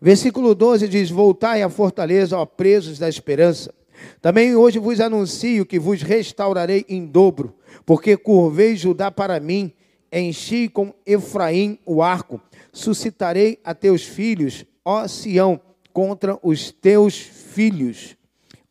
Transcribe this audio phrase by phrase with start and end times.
[0.00, 3.72] Versículo 12 diz: Voltai à fortaleza, ó presos da esperança.
[4.20, 7.54] Também hoje vos anuncio que vos restaurarei em dobro,
[7.86, 9.72] porque curvei Judá para mim,
[10.12, 12.40] enchi com Efraim o arco,
[12.72, 15.60] suscitarei a teus filhos, ó Sião,
[15.92, 18.16] contra os teus filhos,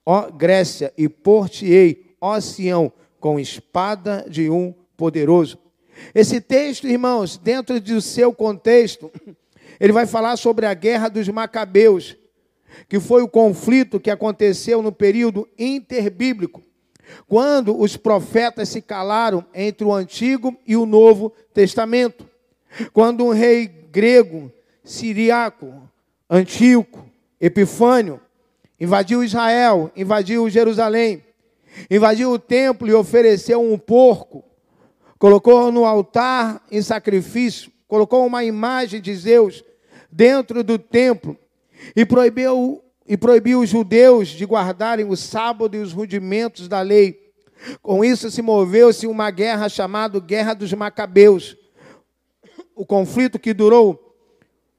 [0.05, 5.57] ó Grécia, e por-te-ei, ó Sião, com espada de um poderoso.
[6.13, 9.11] Esse texto, irmãos, dentro do seu contexto,
[9.83, 12.15] ele vai falar sobre a guerra dos Macabeus,
[12.87, 16.63] que foi o conflito que aconteceu no período interbíblico,
[17.27, 22.25] quando os profetas se calaram entre o Antigo e o Novo Testamento.
[22.93, 24.49] Quando um rei grego,
[24.85, 25.73] siriaco,
[26.29, 27.05] Antíoco,
[27.37, 28.21] Epifânio,
[28.79, 31.21] invadiu Israel, invadiu Jerusalém,
[31.91, 34.45] invadiu o templo e ofereceu um porco,
[35.19, 39.61] colocou no altar em sacrifício, colocou uma imagem de Zeus
[40.13, 41.35] dentro do templo
[41.95, 47.33] e proibiu, e proibiu os judeus de guardarem o sábado e os rudimentos da lei.
[47.81, 51.57] Com isso se moveu-se uma guerra chamada Guerra dos Macabeus.
[52.75, 54.15] O conflito que durou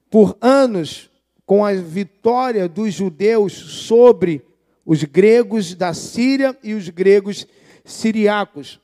[0.09, 1.09] por anos
[1.45, 4.41] com a vitória dos judeus sobre
[4.85, 7.45] os gregos da Síria e os gregos
[7.83, 8.79] siriacos.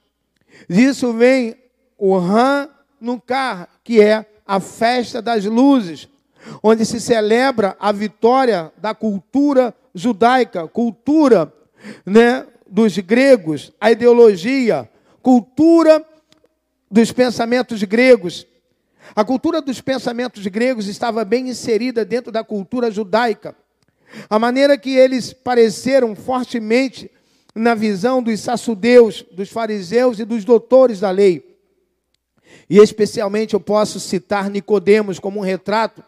[0.68, 1.56] Disso vem
[1.98, 6.08] o Hanukkah, que é a festa das luzes,
[6.62, 11.52] onde se celebra a vitória da cultura judaica, cultura
[12.06, 14.90] né, dos gregos, a ideologia,
[15.22, 16.06] cultura
[16.90, 18.48] dos pensamentos gregos.
[19.16, 23.56] A cultura dos pensamentos gregos estava bem inserida dentro da cultura judaica.
[24.30, 27.10] A maneira que eles pareceram fortemente
[27.56, 31.58] na visão dos saçudeus, dos fariseus e dos doutores da lei.
[32.70, 36.04] E especialmente eu posso citar Nicodemos como um retrato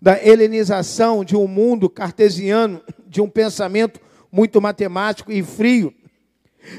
[0.00, 4.00] da helenização de um mundo cartesiano, de um pensamento
[4.32, 5.92] muito matemático e frio.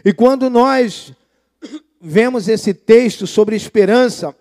[0.04, 1.14] E quando nós
[2.00, 4.36] vemos esse texto sobre esperança,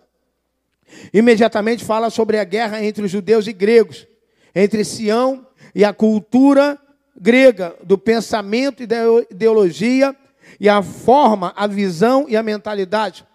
[1.13, 4.07] imediatamente fala sobre a guerra entre os judeus e gregos,
[4.55, 6.79] entre Sião e a cultura
[7.21, 10.17] grega, do pensamento e da ideologia,
[10.59, 13.27] e a forma, a visão e a mentalidade.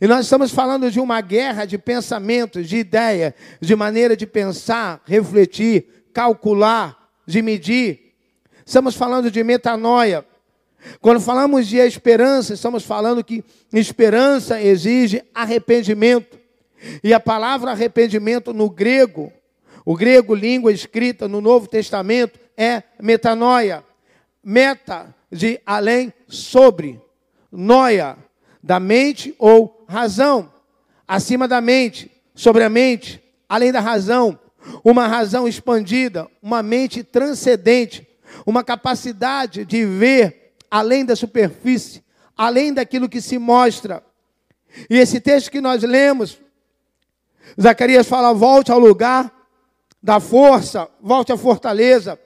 [0.00, 5.02] E nós estamos falando de uma guerra de pensamentos, de ideia, de maneira de pensar,
[5.04, 8.14] refletir, calcular, de medir.
[8.64, 10.24] Estamos falando de metanoia.
[11.00, 16.38] Quando falamos de esperança, estamos falando que esperança exige arrependimento.
[17.02, 19.32] E a palavra arrependimento no grego,
[19.84, 23.82] o grego língua escrita no Novo Testamento, é metanoia.
[24.44, 27.00] Meta de além sobre.
[27.50, 28.27] Noia
[28.62, 30.52] da mente ou razão,
[31.06, 34.38] acima da mente, sobre a mente, além da razão,
[34.84, 38.06] uma razão expandida, uma mente transcendente,
[38.44, 42.04] uma capacidade de ver além da superfície,
[42.36, 44.02] além daquilo que se mostra.
[44.88, 46.38] E esse texto que nós lemos,
[47.60, 49.32] Zacarias fala: volte ao lugar
[50.02, 52.18] da força, volte à fortaleza,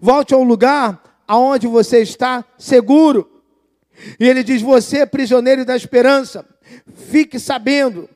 [0.00, 3.33] volte ao lugar aonde você está seguro.
[4.18, 6.44] E ele diz: Você, é prisioneiro da esperança,
[7.10, 8.08] fique sabendo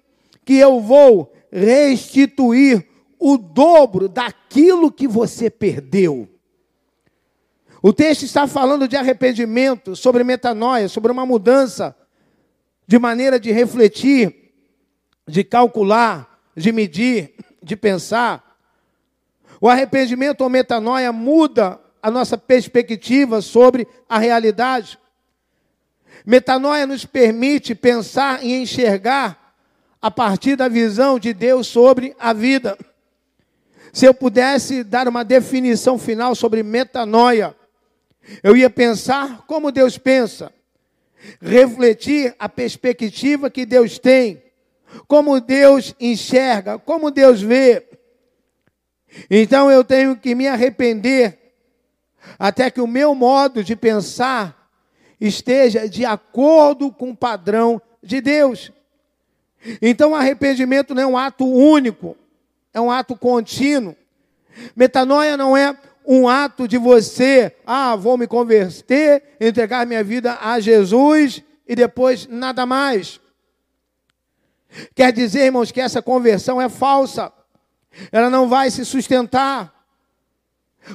[0.44, 2.86] que eu vou restituir
[3.18, 6.28] o dobro daquilo que você perdeu.
[7.82, 11.94] O texto está falando de arrependimento, sobre metanoia, sobre uma mudança
[12.86, 14.52] de maneira de refletir,
[15.26, 18.56] de calcular, de medir, de pensar.
[19.60, 24.98] O arrependimento ou metanoia muda a nossa perspectiva sobre a realidade.
[26.28, 29.56] Metanoia nos permite pensar e enxergar
[29.98, 32.76] a partir da visão de Deus sobre a vida.
[33.94, 37.56] Se eu pudesse dar uma definição final sobre metanoia,
[38.42, 40.52] eu ia pensar como Deus pensa,
[41.40, 44.42] refletir a perspectiva que Deus tem,
[45.06, 47.88] como Deus enxerga, como Deus vê.
[49.30, 51.54] Então eu tenho que me arrepender,
[52.38, 54.57] até que o meu modo de pensar
[55.20, 58.72] esteja de acordo com o padrão de Deus.
[59.82, 62.16] Então, arrependimento não é um ato único,
[62.72, 63.96] é um ato contínuo.
[64.74, 65.76] Metanoia não é
[66.06, 72.26] um ato de você, ah, vou me converter, entregar minha vida a Jesus e depois
[72.26, 73.20] nada mais.
[74.94, 77.32] Quer dizer, irmãos, que essa conversão é falsa,
[78.10, 79.74] ela não vai se sustentar,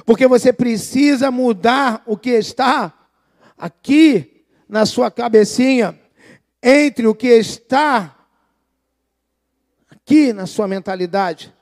[0.04, 2.92] porque você precisa mudar o que está
[3.56, 5.98] aqui na sua cabecinha,
[6.62, 8.16] entre o que está
[9.90, 11.54] aqui na sua mentalidade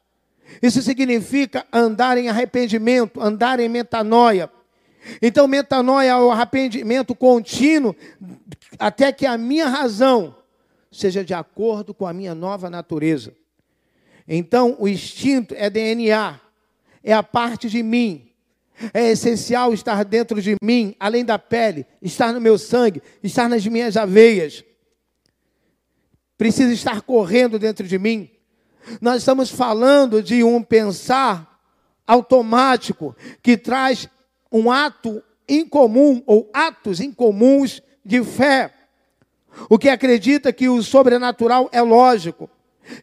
[0.61, 4.50] Isso significa andar em arrependimento, andar em metanoia.
[5.21, 7.95] Então, metanoia é o arrependimento contínuo
[8.79, 10.37] até que a minha razão
[10.91, 13.35] seja de acordo com a minha nova natureza.
[14.27, 16.38] Então, o instinto é DNA,
[17.03, 18.31] é a parte de mim.
[18.93, 23.67] É essencial estar dentro de mim, além da pele, estar no meu sangue, estar nas
[23.67, 24.64] minhas aveias.
[26.37, 28.31] Precisa estar correndo dentro de mim.
[29.00, 31.61] Nós estamos falando de um pensar
[32.06, 34.08] automático que traz
[34.50, 38.73] um ato incomum ou atos incomuns de fé.
[39.69, 42.50] O que acredita que o sobrenatural é lógico,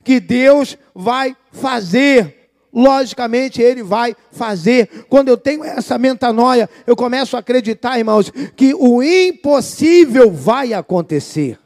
[0.04, 2.39] que Deus vai fazer,
[2.74, 5.06] logicamente Ele vai fazer.
[5.10, 11.60] Quando eu tenho essa metanoia, eu começo a acreditar, irmãos, que o impossível vai acontecer.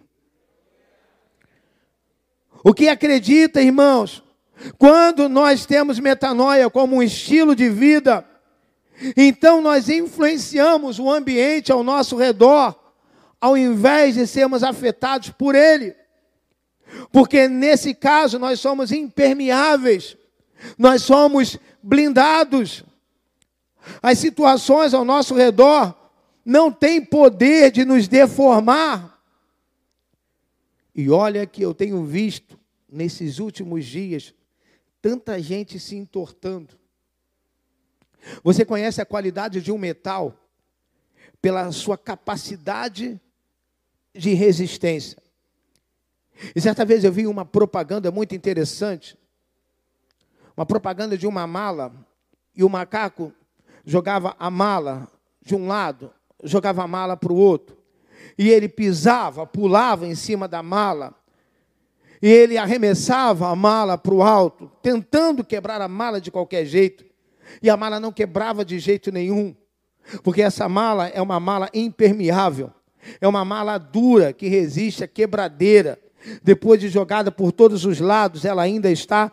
[2.63, 4.23] O que acredita, irmãos,
[4.77, 8.25] quando nós temos metanoia como um estilo de vida,
[9.17, 12.73] então nós influenciamos o ambiente ao nosso redor,
[13.41, 15.93] ao invés de sermos afetados por ele.
[17.11, 20.15] Porque nesse caso nós somos impermeáveis,
[20.77, 22.83] nós somos blindados.
[24.01, 25.95] As situações ao nosso redor
[26.45, 29.21] não têm poder de nos deformar.
[30.95, 34.33] E olha que eu tenho visto nesses últimos dias
[35.01, 36.79] tanta gente se entortando.
[38.41, 40.39] Você conhece a qualidade de um metal
[41.41, 43.19] pela sua capacidade
[44.15, 45.21] de resistência.
[46.55, 49.17] E certa vez eu vi uma propaganda muito interessante,
[50.55, 51.93] uma propaganda de uma mala,
[52.55, 53.33] e o macaco
[53.85, 55.07] jogava a mala
[55.41, 56.11] de um lado,
[56.43, 57.77] jogava a mala para o outro,
[58.37, 61.13] e ele pisava, pulava em cima da mala,
[62.21, 67.03] e ele arremessava a mala para o alto, tentando quebrar a mala de qualquer jeito.
[67.61, 69.53] E a mala não quebrava de jeito nenhum,
[70.23, 72.71] porque essa mala é uma mala impermeável,
[73.19, 75.99] é uma mala dura que resiste à quebradeira.
[76.41, 79.29] Depois de jogada por todos os lados, ela ainda está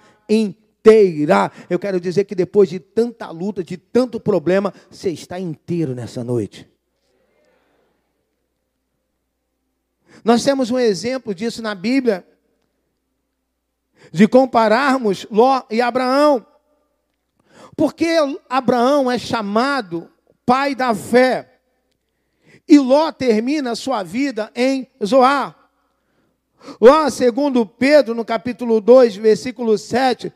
[0.81, 1.53] inteira.
[1.69, 6.25] Eu quero dizer que depois de tanta luta, de tanto problema, você está inteiro nessa
[6.25, 6.69] noite.
[10.25, 12.27] Nós temos um exemplo disso na Bíblia,
[14.11, 16.45] de compararmos Ló e Abraão.
[17.77, 18.17] Porque
[18.49, 20.11] Abraão é chamado
[20.45, 21.61] pai da fé.
[22.69, 25.57] E Ló termina sua vida em Zoar.
[26.79, 30.33] Lá, segundo Pedro, no capítulo 2, versículo 7,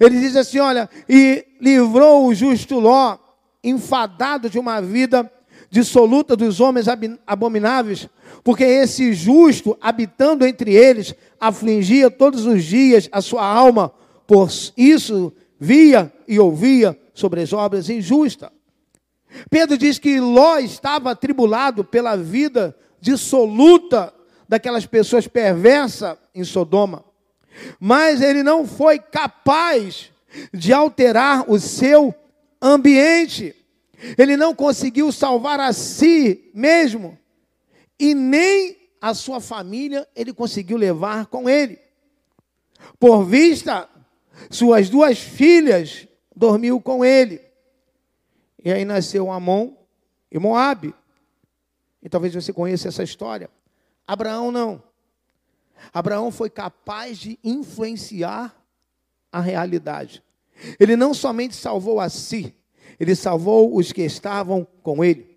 [0.00, 3.18] ele diz assim: Olha, e livrou o justo Ló,
[3.62, 5.30] enfadado de uma vida
[5.70, 6.86] dissoluta dos homens
[7.26, 8.08] abomináveis,
[8.44, 13.92] porque esse justo, habitando entre eles, afligia todos os dias a sua alma,
[14.26, 18.50] por isso via e ouvia sobre as obras injustas.
[19.50, 24.12] Pedro diz que Ló estava atribulado pela vida dissoluta
[24.48, 27.04] daquelas pessoas perversas em Sodoma,
[27.80, 30.10] mas ele não foi capaz
[30.52, 32.14] de alterar o seu
[32.60, 33.54] ambiente.
[34.18, 37.18] Ele não conseguiu salvar a si mesmo
[37.98, 41.78] e nem a sua família ele conseguiu levar com ele.
[42.98, 43.88] Por vista
[44.50, 47.40] suas duas filhas dormiu com ele.
[48.62, 49.72] E aí nasceu Amon
[50.30, 50.94] e Moabe.
[52.02, 53.48] E talvez você conheça essa história.
[54.06, 54.82] Abraão não.
[55.92, 58.54] Abraão foi capaz de influenciar
[59.32, 60.22] a realidade.
[60.80, 62.54] Ele não somente salvou a si,
[62.98, 65.36] ele salvou os que estavam com ele.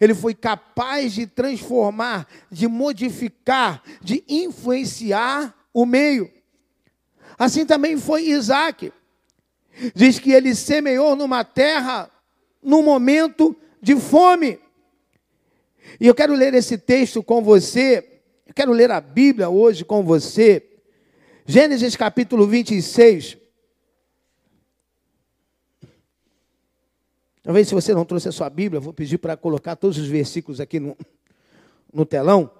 [0.00, 6.30] Ele foi capaz de transformar, de modificar, de influenciar o meio.
[7.36, 8.92] Assim também foi Isaac.
[9.94, 12.08] Diz que ele semeou numa terra
[12.62, 14.60] num momento de fome.
[15.98, 18.11] E eu quero ler esse texto com você,
[18.46, 20.62] eu quero ler a Bíblia hoje com você.
[21.46, 23.36] Gênesis capítulo 26.
[27.42, 30.60] Talvez se você não trouxe a sua Bíblia, vou pedir para colocar todos os versículos
[30.60, 30.96] aqui no,
[31.92, 32.50] no telão,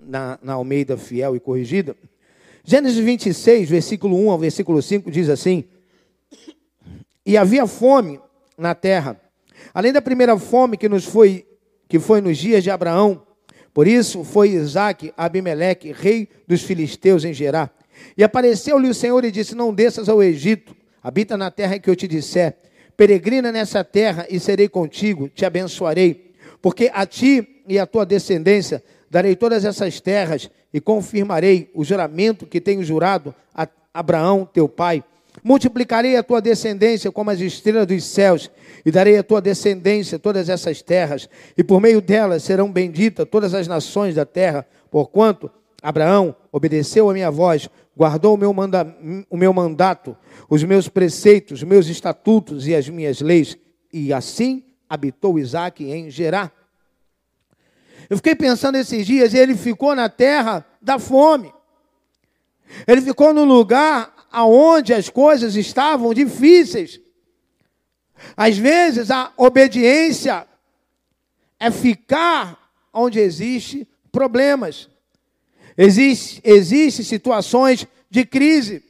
[0.00, 1.94] na, na Almeida Fiel e Corrigida.
[2.64, 5.64] Gênesis 26, versículo 1 ao versículo 5 diz assim:
[7.26, 8.20] E havia fome
[8.56, 9.20] na terra,
[9.74, 11.46] além da primeira fome que nos foi
[11.88, 13.26] que foi nos dias de Abraão.
[13.72, 17.70] Por isso foi Isaac Abimeleque, rei dos filisteus em Gerá.
[18.16, 21.96] E apareceu-lhe o Senhor e disse: Não desças ao Egito, habita na terra que eu
[21.96, 22.56] te disser.
[22.96, 28.82] Peregrina nessa terra e serei contigo, te abençoarei, porque a ti e a tua descendência
[29.10, 35.02] darei todas essas terras e confirmarei o juramento que tenho jurado a Abraão, teu pai.
[35.42, 38.50] Multiplicarei a tua descendência como as estrelas dos céus,
[38.84, 43.54] e darei à tua descendência todas essas terras, e por meio delas serão benditas todas
[43.54, 45.50] as nações da terra, porquanto
[45.82, 48.96] Abraão obedeceu a minha voz, guardou o meu, manda,
[49.30, 50.16] o meu mandato,
[50.48, 53.56] os meus preceitos, os meus estatutos e as minhas leis,
[53.92, 56.52] e assim habitou Isaac em Gerar.
[58.10, 61.52] Eu fiquei pensando esses dias, e ele ficou na terra da fome.
[62.86, 67.00] Ele ficou no lugar aonde as coisas estavam difíceis.
[68.36, 70.46] Às vezes a obediência
[71.60, 72.58] é ficar
[72.92, 74.88] onde existe problemas.
[75.76, 78.82] Existe, existe situações de crise.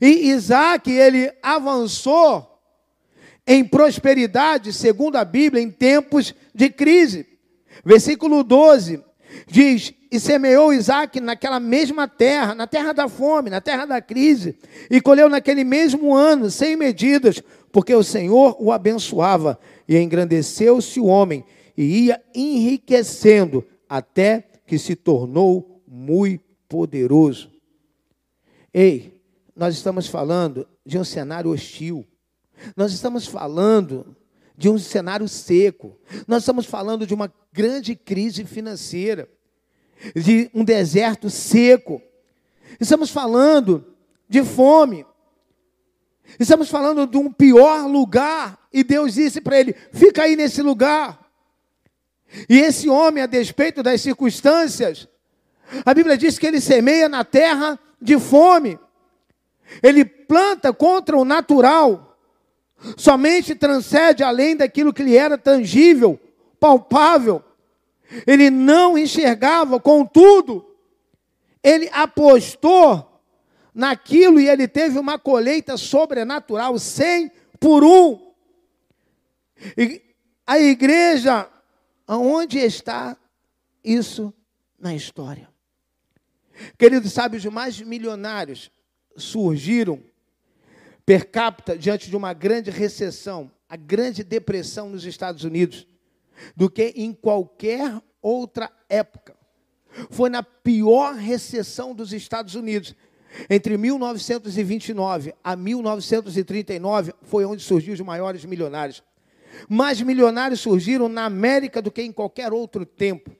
[0.00, 2.46] E Isaac, ele avançou
[3.46, 7.26] em prosperidade, segundo a Bíblia, em tempos de crise.
[7.84, 9.02] Versículo 12
[9.46, 14.56] diz: E semeou Isaac naquela mesma terra, na terra da fome, na terra da crise,
[14.90, 17.42] e colheu naquele mesmo ano, sem medidas,
[17.72, 21.44] porque o Senhor o abençoava, e engrandeceu-se o homem,
[21.76, 27.50] e ia enriquecendo, até que se tornou muito poderoso.
[28.72, 29.20] Ei,
[29.56, 32.06] nós estamos falando de um cenário hostil.
[32.76, 34.16] Nós estamos falando
[34.60, 35.98] de um cenário seco.
[36.28, 39.26] Nós estamos falando de uma grande crise financeira,
[40.14, 42.02] de um deserto seco.
[42.78, 43.86] Estamos falando
[44.28, 45.06] de fome.
[46.38, 48.68] Estamos falando de um pior lugar.
[48.70, 51.26] E Deus disse para ele: fica aí nesse lugar.
[52.46, 55.08] E esse homem, a despeito das circunstâncias,
[55.86, 58.78] a Bíblia diz que ele semeia na terra de fome.
[59.82, 62.09] Ele planta contra o natural.
[62.96, 66.18] Somente transcende além daquilo que lhe era tangível,
[66.58, 67.42] palpável.
[68.26, 70.74] Ele não enxergava, contudo,
[71.62, 73.22] ele apostou
[73.74, 78.32] naquilo e ele teve uma colheita sobrenatural, 100 por um.
[79.76, 80.02] E
[80.46, 81.48] a igreja,
[82.06, 83.16] aonde está
[83.84, 84.32] isso
[84.78, 85.48] na história?
[86.76, 88.70] Queridos, sabe, os mais milionários
[89.16, 90.02] surgiram
[91.04, 95.86] per capita diante de uma grande recessão, a grande depressão nos Estados Unidos,
[96.56, 99.36] do que em qualquer outra época.
[100.10, 102.94] Foi na pior recessão dos Estados Unidos.
[103.48, 109.02] Entre 1929 a 1939 foi onde surgiu os maiores milionários.
[109.68, 113.30] Mais milionários surgiram na América do que em qualquer outro tempo.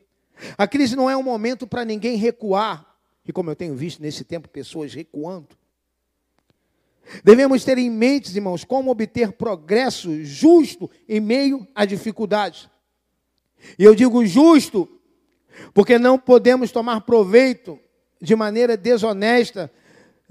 [0.56, 2.86] A crise não é um momento para ninguém recuar.
[3.26, 5.48] E como eu tenho visto nesse tempo pessoas recuando.
[7.24, 12.70] Devemos ter em mente, irmãos, como obter progresso justo em meio à dificuldade.
[13.78, 14.88] E eu digo justo,
[15.74, 17.78] porque não podemos tomar proveito
[18.20, 19.70] de maneira desonesta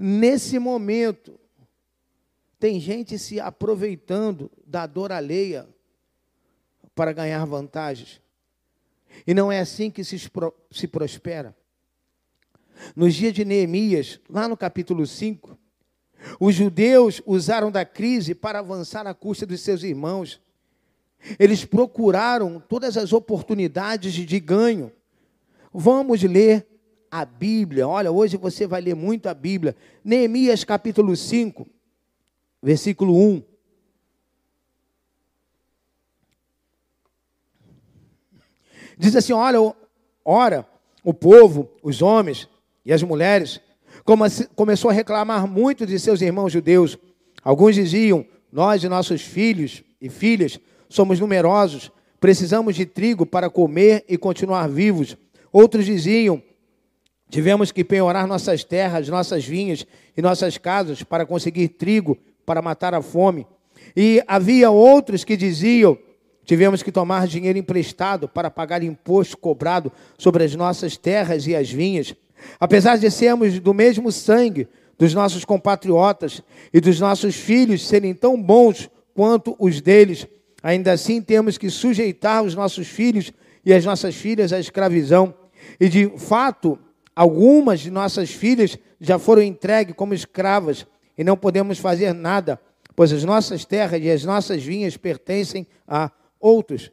[0.01, 1.37] Nesse momento,
[2.57, 5.67] tem gente se aproveitando da dor alheia
[6.95, 8.21] para ganhar vantagens.
[9.27, 10.17] E não é assim que se,
[10.71, 11.53] se prospera.
[12.95, 15.59] Nos dias de Neemias, lá no capítulo 5,
[16.39, 20.39] os judeus usaram da crise para avançar à custa dos seus irmãos.
[21.37, 24.91] Eles procuraram todas as oportunidades de ganho.
[25.73, 26.67] Vamos ler
[27.11, 27.87] a Bíblia.
[27.87, 29.75] Olha, hoje você vai ler muito a Bíblia.
[30.03, 31.67] Neemias capítulo 5,
[32.61, 33.43] versículo 1.
[38.97, 39.73] Diz assim: olha,
[40.23, 40.67] ora,
[41.03, 42.47] o povo, os homens
[42.85, 43.61] e as mulheres,
[44.55, 46.97] começou a reclamar muito de seus irmãos judeus.
[47.43, 54.03] Alguns diziam: Nós e nossos filhos e filhas somos numerosos, precisamos de trigo para comer
[54.07, 55.17] e continuar vivos.
[55.51, 56.41] Outros diziam:
[57.29, 59.85] Tivemos que penhorar nossas terras, nossas vinhas
[60.17, 63.45] e nossas casas para conseguir trigo para matar a fome.
[63.95, 65.97] E havia outros que diziam:
[66.43, 71.69] tivemos que tomar dinheiro emprestado para pagar imposto cobrado sobre as nossas terras e as
[71.71, 72.15] vinhas.
[72.59, 74.67] Apesar de sermos do mesmo sangue
[74.97, 76.41] dos nossos compatriotas
[76.73, 80.27] e dos nossos filhos serem tão bons quanto os deles,
[80.61, 83.31] ainda assim temos que sujeitar os nossos filhos
[83.65, 85.33] e as nossas filhas à escravidão.
[85.79, 86.79] E de fato,
[87.19, 92.57] Algumas de nossas filhas já foram entregues como escravas e não podemos fazer nada,
[92.95, 96.89] pois as nossas terras e as nossas vinhas pertencem a outros.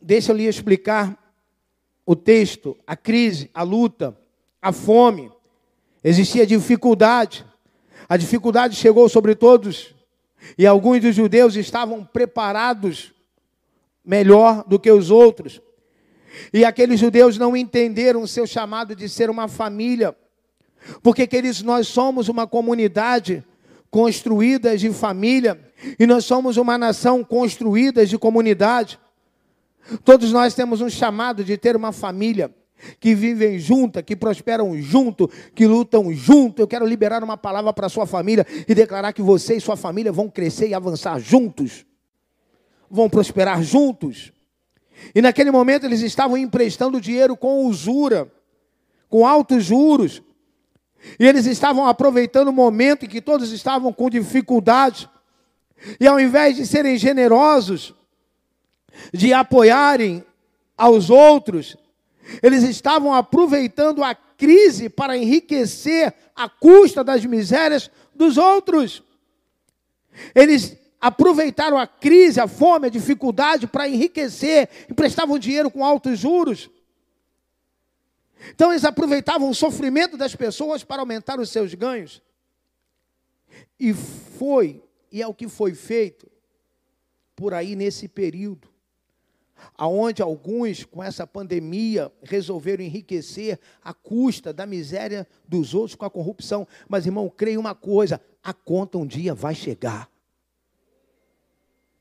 [0.00, 1.14] Deixa eu lhe explicar
[2.06, 4.16] o texto, a crise, a luta,
[4.60, 5.30] a fome.
[6.02, 7.44] Existia dificuldade.
[8.08, 9.94] A dificuldade chegou sobre todos
[10.56, 13.12] e alguns dos judeus estavam preparados
[14.04, 15.60] melhor do que os outros.
[16.52, 20.16] E aqueles judeus não entenderam o seu chamado de ser uma família.
[21.02, 23.44] Porque, queridos, nós somos uma comunidade,
[23.90, 25.60] construídas de família
[25.98, 28.98] e nós somos uma nação construída de comunidade.
[30.04, 32.54] Todos nós temos um chamado de ter uma família
[33.00, 36.62] que vivem junta, que prosperam junto, que lutam junto.
[36.62, 40.12] Eu quero liberar uma palavra para sua família e declarar que você e sua família
[40.12, 41.84] vão crescer e avançar juntos.
[42.90, 44.32] Vão prosperar juntos.
[45.14, 48.30] E naquele momento eles estavam emprestando dinheiro com usura,
[49.08, 50.22] com altos juros.
[51.18, 55.08] E eles estavam aproveitando o momento em que todos estavam com dificuldade.
[56.00, 57.94] E ao invés de serem generosos,
[59.12, 60.24] de apoiarem
[60.76, 61.76] aos outros,
[62.42, 69.02] eles estavam aproveitando a crise para enriquecer a custa das misérias dos outros.
[70.34, 76.70] Eles aproveitaram a crise, a fome, a dificuldade para enriquecer, emprestavam dinheiro com altos juros.
[78.50, 82.22] Então eles aproveitavam o sofrimento das pessoas para aumentar os seus ganhos.
[83.78, 86.30] E foi, e é o que foi feito
[87.34, 88.68] por aí nesse período,
[89.76, 96.10] aonde alguns com essa pandemia resolveram enriquecer a custa da miséria dos outros com a
[96.10, 96.66] corrupção.
[96.88, 100.10] Mas irmão, creia uma coisa, a conta um dia vai chegar.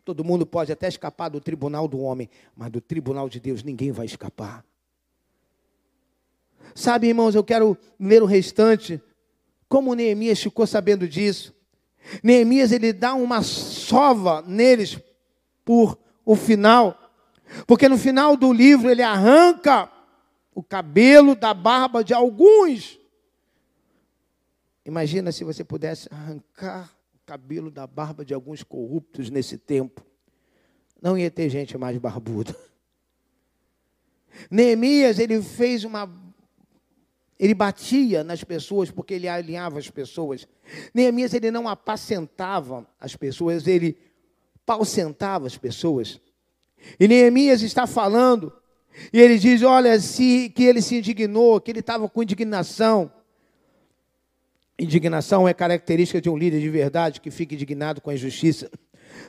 [0.04, 3.92] Todo mundo pode até escapar do tribunal do homem, mas do tribunal de Deus ninguém
[3.92, 4.64] vai escapar.
[6.74, 9.02] Sabe, irmãos, eu quero ler o restante.
[9.68, 11.54] Como Neemias ficou sabendo disso?
[12.24, 14.98] Neemias ele dá uma sova neles
[15.66, 17.07] por o final.
[17.66, 19.92] Porque no final do livro ele arranca
[20.54, 23.00] o cabelo da barba de alguns.
[24.86, 30.06] Imagina se você pudesse arrancar o cabelo da barba de alguns corruptos nesse tempo.
[31.01, 32.56] Não ia ter gente mais barbuda.
[34.50, 36.10] Neemias, ele fez uma
[37.39, 40.48] ele batia nas pessoas porque ele alinhava as pessoas.
[40.94, 43.96] Neemias ele não apacentava as pessoas, ele
[44.66, 46.20] pausentava as pessoas.
[47.00, 48.52] E Neemias está falando,
[49.12, 53.12] e ele diz: olha, se, que ele se indignou, que ele estava com indignação.
[54.80, 58.70] Indignação é característica de um líder de verdade que fica indignado com a injustiça.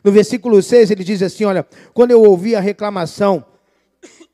[0.04, 3.44] No versículo 6 ele diz assim: Olha, quando eu ouvi a reclamação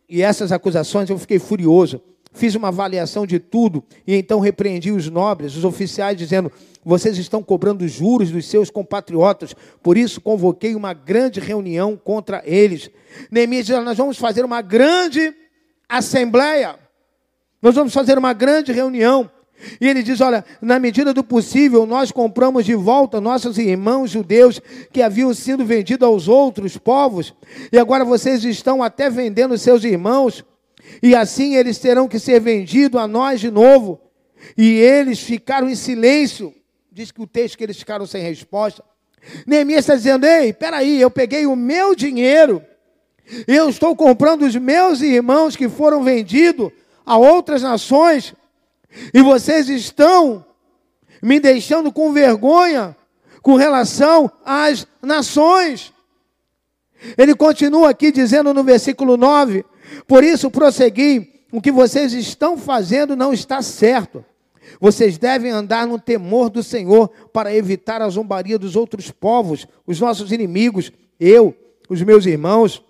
[0.09, 2.03] e essas acusações, eu fiquei furioso
[2.35, 6.53] fiz uma avaliação de tudo e então repreendi os nobres, os oficiais, dizendo:
[6.85, 12.90] vocês estão cobrando juros dos seus compatriotas, por isso convoquei uma grande reunião contra eles.
[13.31, 15.35] Neemias diz: nós vamos fazer uma grande
[15.88, 16.77] assembleia,
[17.62, 19.31] nós vamos fazer uma grande reunião.
[19.81, 24.61] E ele diz: Olha, na medida do possível, nós compramos de volta nossos irmãos judeus
[24.92, 27.33] que haviam sido vendidos aos outros povos,
[27.73, 30.44] e agora vocês estão até vendendo seus irmãos
[31.03, 34.01] e assim eles terão que ser vendidos a nós de novo.
[34.57, 36.55] E eles ficaram em silêncio.
[36.94, 38.85] Diz que o texto que eles ficaram sem resposta.
[39.44, 42.62] Neemias está dizendo: Ei, peraí, eu peguei o meu dinheiro,
[43.48, 46.70] eu estou comprando os meus irmãos que foram vendidos
[47.04, 48.33] a outras nações,
[49.12, 50.46] e vocês estão
[51.20, 52.96] me deixando com vergonha
[53.42, 55.92] com relação às nações.
[57.18, 59.64] Ele continua aqui dizendo no versículo 9:
[60.07, 64.24] por isso, prossegui, o que vocês estão fazendo não está certo.
[64.81, 70.00] Vocês devem andar no temor do Senhor para evitar a zombaria dos outros povos, os
[70.00, 70.92] nossos inimigos.
[71.18, 71.55] Eu,
[71.88, 72.83] os meus irmãos,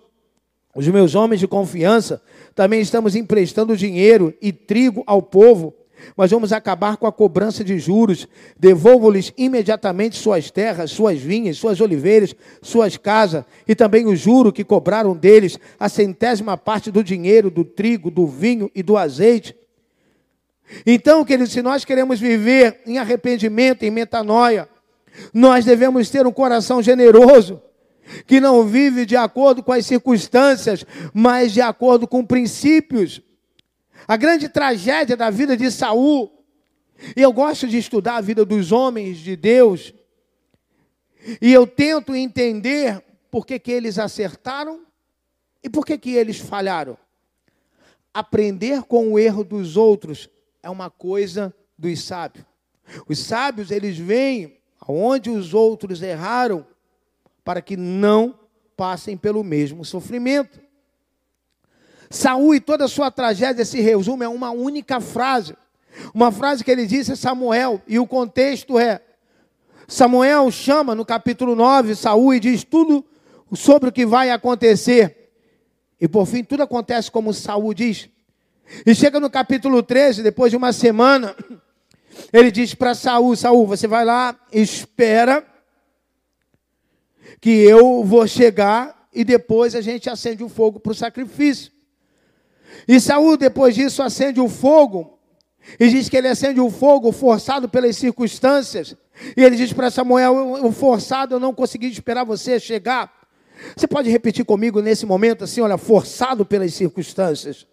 [0.75, 2.21] os meus homens de confiança,
[2.53, 5.73] também estamos emprestando dinheiro e trigo ao povo
[6.15, 8.27] mas vamos acabar com a cobrança de juros.
[8.59, 14.63] Devolvo-lhes imediatamente suas terras, suas vinhas, suas oliveiras, suas casas, e também o juro que
[14.63, 19.55] cobraram deles, a centésima parte do dinheiro, do trigo, do vinho e do azeite.
[20.85, 24.67] Então, queridos, se nós queremos viver em arrependimento, em metanoia,
[25.33, 27.61] nós devemos ter um coração generoso,
[28.25, 33.21] que não vive de acordo com as circunstâncias, mas de acordo com princípios.
[34.07, 36.31] A grande tragédia da vida de Saul,
[37.15, 39.93] e eu gosto de estudar a vida dos homens de Deus,
[41.41, 44.81] e eu tento entender por que, que eles acertaram
[45.63, 46.97] e por que, que eles falharam.
[48.13, 50.29] Aprender com o erro dos outros
[50.65, 52.43] é uma coisa dos sábios.
[53.07, 56.65] Os sábios, eles veem aonde os outros erraram
[57.43, 58.39] para que não
[58.75, 60.59] passem pelo mesmo sofrimento.
[62.09, 65.55] Saul e toda a sua tragédia se resume a uma única frase.
[66.11, 69.01] Uma frase que ele disse a Samuel, e o contexto é:
[69.87, 73.05] Samuel chama no capítulo 9 Saul e diz tudo
[73.53, 75.31] sobre o que vai acontecer.
[76.01, 78.09] E por fim, tudo acontece como Saul diz.
[78.85, 81.35] E chega no capítulo 13, depois de uma semana,
[82.31, 85.45] Ele diz para Saul: Saul, você vai lá, espera
[87.39, 91.71] que eu vou chegar e depois a gente acende o fogo para o sacrifício.
[92.87, 95.17] E Saul, depois disso, acende o fogo
[95.79, 98.95] e diz que ele acende o fogo forçado pelas circunstâncias.
[99.35, 103.13] E ele diz para Samuel: o forçado, eu não consegui esperar você chegar.
[103.75, 107.65] Você pode repetir comigo nesse momento, assim, olha, forçado pelas circunstâncias.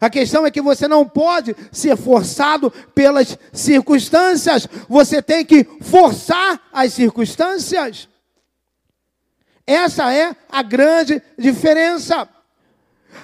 [0.00, 6.60] A questão é que você não pode ser forçado pelas circunstâncias, você tem que forçar
[6.72, 8.08] as circunstâncias.
[9.66, 12.28] Essa é a grande diferença.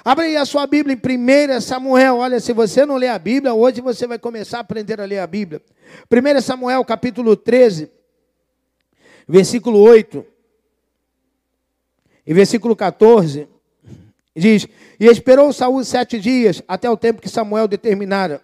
[0.03, 2.17] Abre aí a sua Bíblia em 1 Samuel.
[2.17, 5.19] Olha, se você não lê a Bíblia, hoje você vai começar a aprender a ler
[5.19, 5.61] a Bíblia.
[6.11, 7.89] 1 Samuel, capítulo 13,
[9.27, 10.25] versículo 8
[12.27, 13.47] e versículo 14.
[14.35, 14.67] Diz:
[14.99, 18.41] E esperou Saul sete dias, até o tempo que Samuel determinara.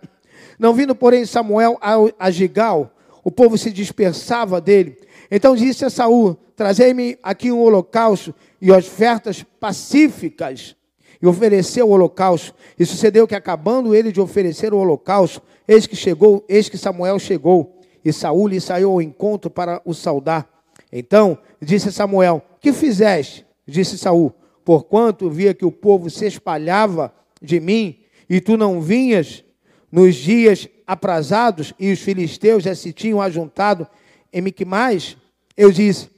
[0.57, 1.77] Não vindo, porém, Samuel
[2.17, 4.97] a, Gigal, o povo se dispersava dele.
[5.29, 10.75] Então disse a Saul: Trazei-me aqui um holocausto e ofertas pacíficas
[11.21, 12.53] e ofereceu o holocausto.
[12.79, 17.19] E sucedeu que, acabando ele de oferecer o holocausto, eis que chegou, eis que Samuel
[17.19, 20.47] chegou, e Saul lhe saiu ao encontro para o saudar.
[20.91, 23.45] Então disse Samuel: Que fizeste?
[23.67, 27.97] Disse Saul: Porquanto via que o povo se espalhava de mim,
[28.29, 29.43] e tu não vinhas
[29.91, 33.87] nos dias aprazados, e os filisteus já se tinham ajuntado
[34.31, 35.17] em Miquimais,
[35.57, 36.09] eu disse: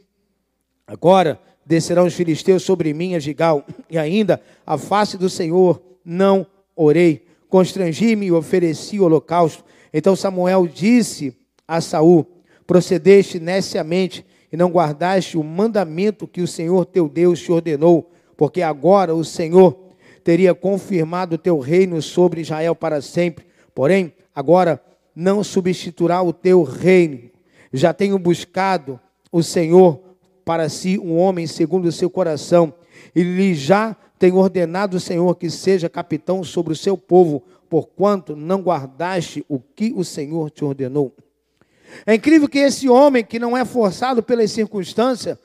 [0.85, 6.45] Agora descerão os filisteus sobre mim a Gigal, e ainda a face do Senhor não
[6.75, 7.25] orei.
[7.49, 9.63] Constrangi-me e ofereci o holocausto.
[9.93, 11.35] Então Samuel disse
[11.67, 12.25] a Saul:
[12.65, 18.11] Procedeste neciamente e não guardaste o mandamento que o Senhor teu Deus te ordenou,
[18.43, 19.73] porque agora o Senhor
[20.21, 23.45] teria confirmado o teu reino sobre Israel para sempre.
[23.73, 24.83] Porém, agora
[25.15, 27.29] não substituirá o teu reino.
[27.71, 28.99] Já tenho buscado
[29.31, 29.97] o Senhor
[30.43, 32.73] para si um homem segundo o seu coração.
[33.15, 38.35] E lhe já tem ordenado o Senhor que seja capitão sobre o seu povo, porquanto
[38.35, 41.15] não guardaste o que o Senhor te ordenou.
[42.05, 45.37] É incrível que esse homem que não é forçado pelas circunstâncias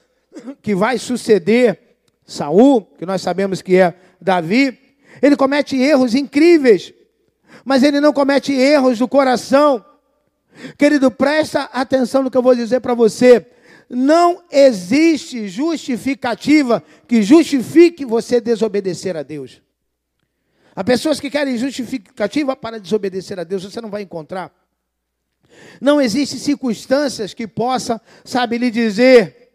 [0.60, 1.86] que vai suceder
[2.28, 4.78] Saul, que nós sabemos que é Davi,
[5.20, 6.92] ele comete erros incríveis,
[7.64, 9.84] mas ele não comete erros do coração.
[10.76, 13.44] Querido, presta atenção no que eu vou dizer para você
[13.88, 19.62] não existe justificativa que justifique você desobedecer a Deus.
[20.76, 24.52] Há pessoas que querem justificativa para desobedecer a Deus, você não vai encontrar.
[25.80, 29.47] Não existem circunstâncias que possa, sabe, lhe dizer,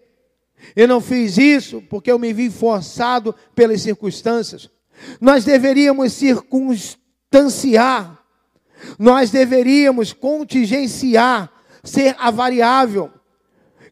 [0.76, 4.69] eu não fiz isso porque eu me vi forçado pelas circunstâncias.
[5.19, 8.17] Nós deveríamos circunstanciar,
[8.97, 11.52] nós deveríamos contingenciar,
[11.84, 13.12] ser a variável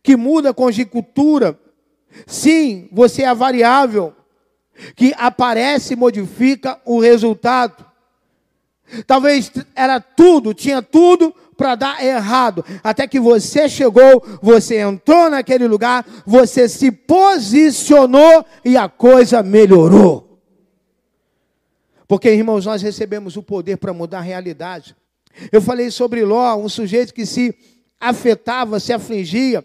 [0.01, 1.59] que muda a conjuntura.
[2.25, 4.15] Sim, você é a variável
[4.95, 7.85] que aparece e modifica o resultado.
[9.05, 15.67] Talvez era tudo, tinha tudo para dar errado, até que você chegou, você entrou naquele
[15.67, 20.41] lugar, você se posicionou e a coisa melhorou.
[22.07, 24.95] Porque, irmãos, nós recebemos o poder para mudar a realidade.
[25.51, 27.55] Eu falei sobre Ló, um sujeito que se
[27.99, 29.63] afetava, se afligia,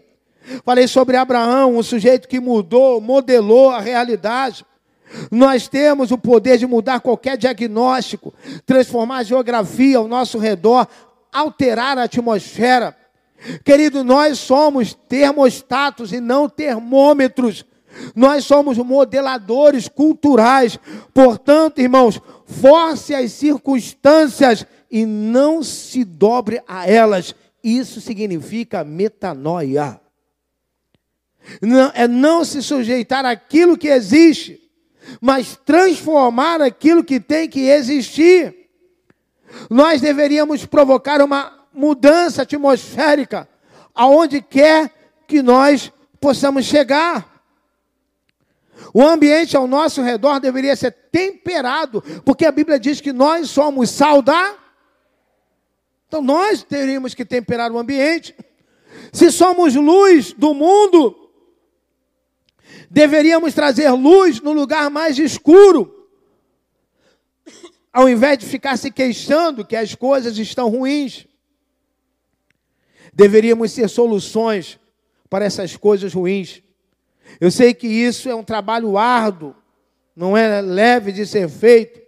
[0.63, 4.65] Falei sobre Abraão, um sujeito que mudou, modelou a realidade.
[5.31, 8.33] Nós temos o poder de mudar qualquer diagnóstico,
[8.65, 10.87] transformar a geografia ao nosso redor,
[11.31, 12.95] alterar a atmosfera.
[13.63, 17.65] Querido, nós somos termostatos e não termômetros.
[18.15, 20.79] Nós somos modeladores culturais.
[21.13, 27.35] Portanto, irmãos, force as circunstâncias e não se dobre a elas.
[27.63, 29.99] Isso significa metanoia.
[31.61, 34.61] Não, é não se sujeitar àquilo que existe,
[35.21, 38.56] mas transformar aquilo que tem que existir.
[39.69, 43.47] Nós deveríamos provocar uma mudança atmosférica
[43.93, 44.91] aonde quer
[45.27, 47.43] que nós possamos chegar.
[48.93, 53.89] O ambiente ao nosso redor deveria ser temperado, porque a Bíblia diz que nós somos
[53.89, 54.55] sal da.
[56.07, 58.35] Então nós teríamos que temperar o ambiente.
[59.11, 61.27] Se somos luz do mundo,
[62.89, 65.96] Deveríamos trazer luz no lugar mais escuro.
[67.97, 71.25] Ao invés de ficar se queixando que as coisas estão ruins,
[73.11, 74.79] deveríamos ser soluções
[75.27, 76.61] para essas coisas ruins.
[77.41, 79.55] Eu sei que isso é um trabalho árduo,
[80.15, 81.99] não é leve de ser feito,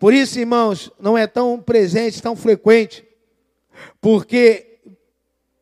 [0.00, 3.06] Por isso, irmãos, não é tão presente, tão frequente,
[4.00, 4.80] porque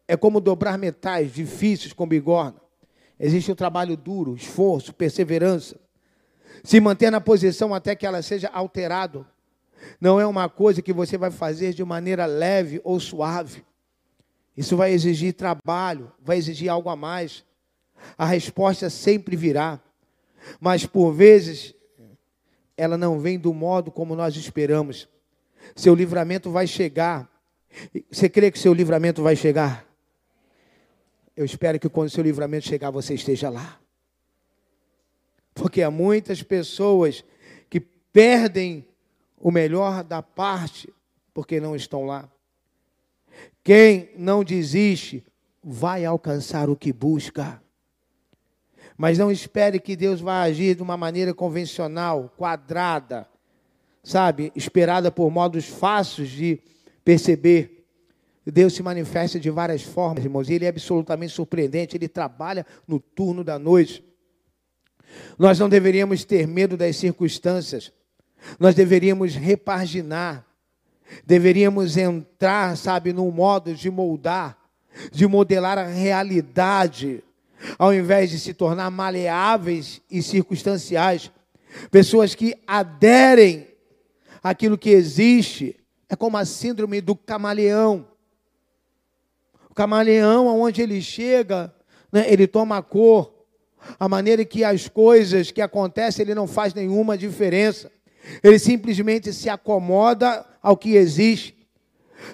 [0.09, 2.59] é como dobrar metais difíceis com bigorna.
[3.21, 5.79] Existe um trabalho duro, esforço, perseverança.
[6.65, 9.27] Se manter na posição até que ela seja alterada.
[10.01, 13.63] Não é uma coisa que você vai fazer de maneira leve ou suave.
[14.57, 17.45] Isso vai exigir trabalho, vai exigir algo a mais.
[18.17, 19.79] A resposta sempre virá.
[20.59, 21.75] Mas por vezes
[22.79, 25.07] ela não vem do modo como nós esperamos.
[25.77, 27.29] Seu livramento vai chegar.
[28.11, 29.85] Você crê que seu livramento vai chegar?
[31.37, 33.84] Eu espero que quando seu livramento chegar, você esteja lá.
[35.55, 37.25] Porque há muitas pessoas
[37.71, 38.85] que perdem
[39.39, 40.93] o melhor da parte
[41.33, 42.29] porque não estão lá.
[43.63, 45.25] Quem não desiste
[45.63, 47.63] vai alcançar o que busca.
[48.97, 53.27] Mas não espere que Deus vá agir de uma maneira convencional, quadrada,
[54.03, 56.61] sabe, esperada por modos fáceis de
[57.05, 57.87] perceber.
[58.47, 63.01] Deus se manifesta de várias formas, irmãos, e Ele é absolutamente surpreendente, Ele trabalha no
[63.01, 64.05] turno da noite.
[65.39, 67.93] Nós não deveríamos ter medo das circunstâncias,
[68.59, 70.47] nós deveríamos repaginar,
[71.25, 74.57] deveríamos entrar, sabe, num modo de moldar,
[75.11, 77.23] de modelar a realidade,
[77.79, 81.31] ao invés de se tornar maleáveis e circunstanciais.
[81.91, 83.67] Pessoas que aderem
[84.43, 85.77] àquilo que existe,
[86.09, 88.07] é como a síndrome do camaleão.
[89.71, 91.75] O camaleão, aonde ele chega,
[92.13, 93.34] né, ele toma a cor,
[93.99, 97.91] a maneira que as coisas que acontecem, ele não faz nenhuma diferença.
[98.43, 101.55] Ele simplesmente se acomoda ao que existe.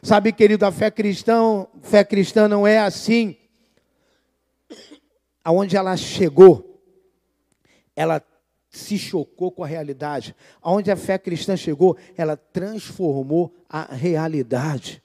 [0.03, 3.37] Sabe, querido, a fé cristã, fé cristã não é assim.
[5.45, 6.81] Aonde ela chegou,
[7.97, 8.23] ela
[8.71, 10.35] se chocou com a realidade.
[10.63, 15.03] Aonde a fé cristã chegou, ela transformou a realidade.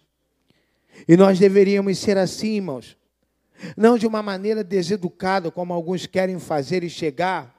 [1.07, 2.95] E nós deveríamos ser assim, irmãos.
[3.75, 7.55] Não de uma maneira deseducada, como alguns querem fazer e chegar,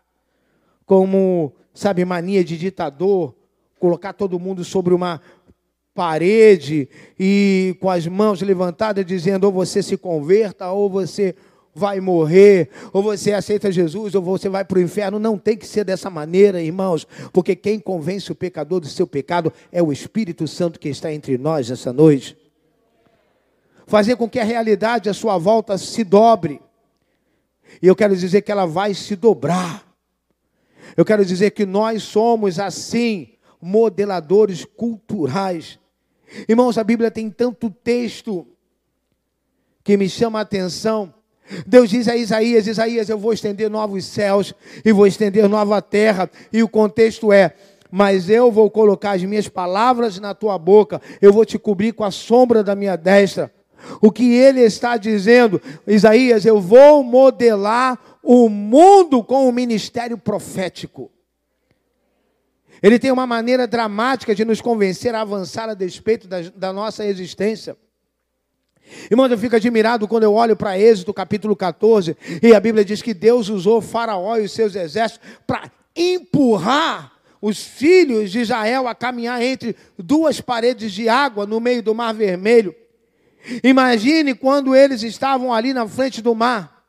[0.85, 3.35] como, sabe, mania de ditador,
[3.79, 5.21] colocar todo mundo sobre uma
[5.95, 11.35] parede e com as mãos levantadas dizendo ou você se converta ou você
[11.75, 15.19] vai morrer, ou você aceita Jesus, ou você vai para o inferno.
[15.19, 19.53] Não tem que ser dessa maneira, irmãos, porque quem convence o pecador do seu pecado
[19.71, 22.46] é o Espírito Santo que está entre nós essa noite
[23.87, 26.61] fazer com que a realidade à sua volta se dobre.
[27.81, 29.87] E eu quero dizer que ela vai se dobrar.
[30.97, 35.79] Eu quero dizer que nós somos assim, modeladores culturais.
[36.49, 38.47] Irmãos, a Bíblia tem tanto texto
[39.85, 41.15] que me chama a atenção.
[41.67, 44.53] Deus diz a Isaías: Isaías, eu vou estender novos céus
[44.85, 46.29] e vou estender nova terra.
[46.53, 47.55] E o contexto é:
[47.91, 52.05] mas eu vou colocar as minhas palavras na tua boca, eu vou te cobrir com
[52.05, 53.53] a sombra da minha destra.
[54.01, 61.11] O que ele está dizendo, Isaías, eu vou modelar o mundo com o ministério profético.
[62.83, 67.05] Ele tem uma maneira dramática de nos convencer a avançar a despeito da, da nossa
[67.07, 67.77] existência.
[69.11, 73.03] Irmão, eu fico admirado quando eu olho para Êxodo capítulo 14 e a Bíblia diz
[73.03, 78.95] que Deus usou Faraó e os seus exércitos para empurrar os filhos de Israel a
[78.95, 82.75] caminhar entre duas paredes de água no meio do Mar Vermelho.
[83.63, 86.85] Imagine quando eles estavam ali na frente do mar.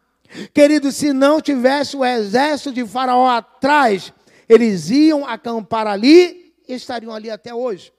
[0.53, 4.11] Querido, se não tivesse o exército de Faraó atrás,
[4.47, 7.91] eles iam acampar ali e estariam ali até hoje.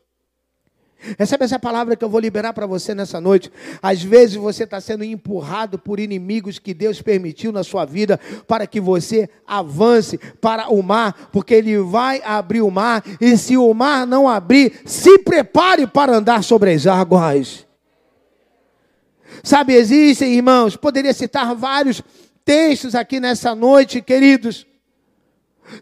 [1.16, 3.52] Recebe essa palavra que eu vou liberar para você nessa noite.
[3.80, 8.18] Às vezes você está sendo empurrado por inimigos que Deus permitiu na sua vida
[8.48, 13.56] para que você avance para o mar, porque Ele vai abrir o mar, e se
[13.56, 17.67] o mar não abrir, se prepare para andar sobre as águas.
[19.42, 22.02] Sabe, existem, irmãos, poderia citar vários
[22.44, 24.66] textos aqui nessa noite, queridos.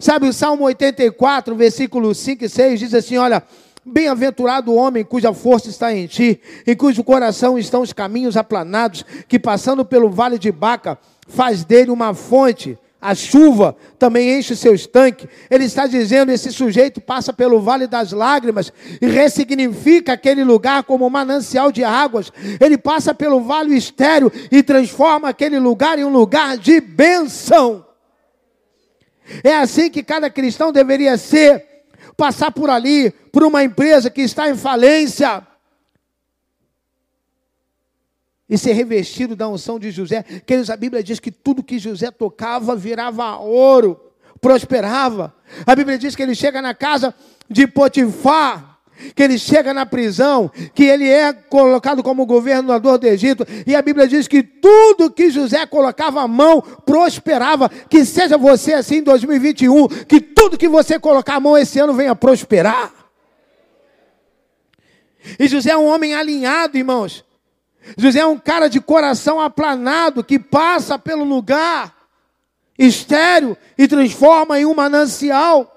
[0.01, 3.42] Sabe, o Salmo 84, versículo 5 e 6 diz assim: Olha,
[3.85, 9.05] bem-aventurado o homem cuja força está em ti, em cujo coração estão os caminhos aplanados,
[9.29, 14.85] que passando pelo vale de Baca, faz dele uma fonte a chuva também enche seus
[14.85, 15.29] tanques.
[15.49, 21.07] Ele está dizendo: esse sujeito passa pelo vale das lágrimas e ressignifica aquele lugar como
[21.07, 22.33] um manancial de águas.
[22.61, 27.87] Ele passa pelo vale estéreo e transforma aquele lugar em um lugar de bênção.
[29.45, 31.64] É assim que cada cristão deveria ser.
[32.16, 35.47] Passar por ali, por uma empresa que está em falência
[38.48, 40.22] e ser revestido da unção de José.
[40.22, 44.00] Queridos, a Bíblia diz que tudo que José tocava virava ouro,
[44.40, 45.35] prosperava.
[45.66, 47.14] A Bíblia diz que ele chega na casa
[47.48, 48.78] de Potifar,
[49.14, 53.82] que ele chega na prisão, que ele é colocado como governador do Egito, e a
[53.82, 57.68] Bíblia diz que tudo que José colocava a mão prosperava.
[57.68, 61.92] Que seja você assim em 2021, que tudo que você colocar a mão esse ano
[61.92, 62.92] venha prosperar.
[65.38, 67.26] E José é um homem alinhado, irmãos.
[67.96, 71.94] José é um cara de coração aplanado que passa pelo lugar
[72.79, 75.72] estéreo e transforma em um manancial.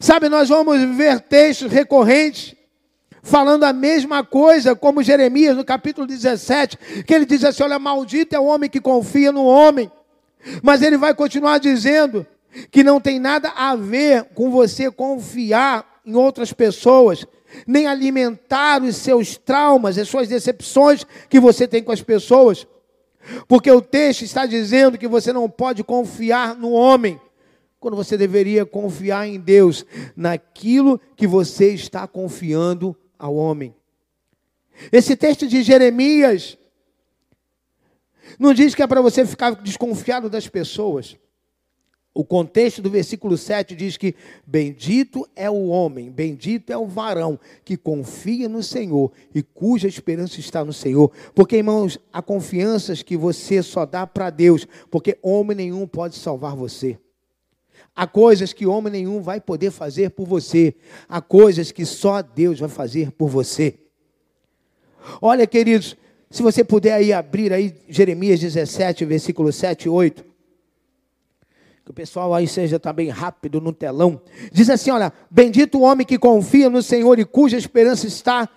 [0.00, 2.54] Sabe, nós vamos ver textos recorrentes
[3.22, 8.36] falando a mesma coisa, como Jeremias no capítulo 17, que ele diz assim: Olha, maldito
[8.36, 9.90] é o homem que confia no homem.
[10.62, 12.26] Mas ele vai continuar dizendo
[12.70, 17.26] que não tem nada a ver com você confiar em outras pessoas,
[17.66, 22.66] nem alimentar os seus traumas, as suas decepções que você tem com as pessoas.
[23.48, 27.20] Porque o texto está dizendo que você não pode confiar no homem,
[27.80, 29.84] quando você deveria confiar em Deus,
[30.16, 33.74] naquilo que você está confiando ao homem.
[34.90, 36.58] Esse texto de Jeremias
[38.38, 41.16] não diz que é para você ficar desconfiado das pessoas.
[42.16, 44.14] O contexto do versículo 7 diz que
[44.46, 50.38] bendito é o homem, bendito é o varão que confia no Senhor e cuja esperança
[50.38, 51.10] está no Senhor.
[51.34, 56.54] Porque, irmãos, há confianças que você só dá para Deus, porque homem nenhum pode salvar
[56.54, 56.96] você.
[57.96, 60.72] Há coisas que homem nenhum vai poder fazer por você.
[61.08, 63.74] Há coisas que só Deus vai fazer por você.
[65.20, 65.96] Olha, queridos,
[66.30, 70.33] se você puder aí abrir aí Jeremias 17, versículo 7 e 8.
[71.84, 74.20] Que o pessoal aí seja também rápido no telão.
[74.50, 78.48] Diz assim, olha, bendito o homem que confia no Senhor e cuja esperança está,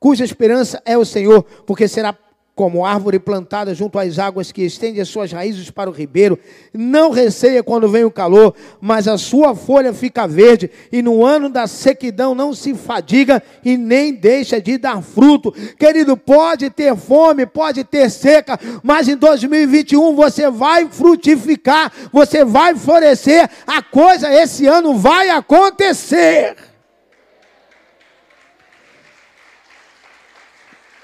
[0.00, 2.12] cuja esperança é o Senhor, porque será
[2.54, 6.38] como árvore plantada junto às águas que estende as suas raízes para o ribeiro,
[6.72, 11.48] não receia quando vem o calor, mas a sua folha fica verde, e no ano
[11.48, 15.52] da sequidão não se fadiga e nem deixa de dar fruto.
[15.78, 22.74] Querido, pode ter fome, pode ter seca, mas em 2021 você vai frutificar, você vai
[22.74, 26.71] florescer, a coisa esse ano vai acontecer.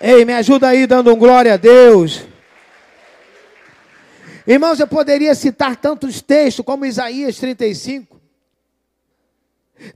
[0.00, 2.24] Ei, me ajuda aí dando um glória a Deus.
[4.46, 8.20] Irmãos, eu poderia citar tantos textos como Isaías 35.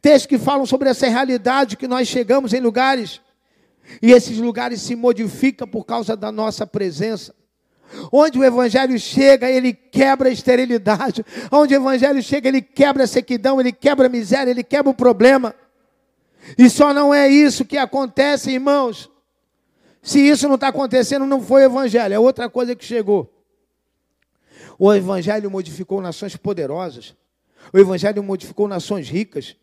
[0.00, 3.20] Textos que falam sobre essa realidade que nós chegamos em lugares
[4.00, 7.32] e esses lugares se modificam por causa da nossa presença.
[8.10, 11.24] Onde o evangelho chega, ele quebra a esterilidade.
[11.50, 14.94] Onde o evangelho chega, ele quebra a sequidão, ele quebra a miséria, ele quebra o
[14.94, 15.54] problema.
[16.58, 19.11] E só não é isso que acontece, irmãos.
[20.02, 23.32] Se isso não está acontecendo, não foi o evangelho, é outra coisa que chegou.
[24.76, 27.14] O evangelho modificou nações poderosas.
[27.72, 29.56] O evangelho modificou nações ricas.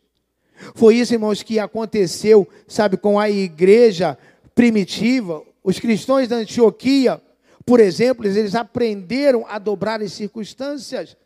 [0.76, 4.18] Foi isso, irmãos, que aconteceu, sabe, com a igreja
[4.56, 5.44] primitiva.
[5.62, 7.22] Os cristãos da Antioquia,
[7.66, 11.18] por exemplo, eles aprenderam a dobrar as circunstâncias.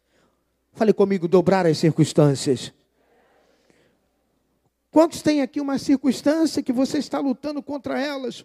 [0.73, 2.73] Fale comigo, dobrar as circunstâncias.
[4.89, 8.43] Quantos têm aqui uma circunstância que você está lutando contra elas?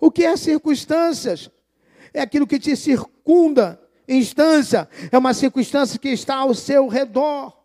[0.00, 1.50] O que é circunstâncias?
[2.12, 3.80] É aquilo que te circunda.
[4.08, 7.56] Instância é uma circunstância que está ao seu redor.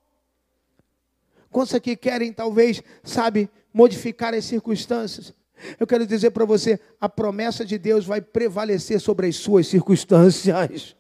[1.50, 5.34] Quantos aqui querem, talvez, sabe, modificar as circunstâncias?
[5.80, 10.96] Eu quero dizer para você: a promessa de Deus vai prevalecer sobre as suas circunstâncias.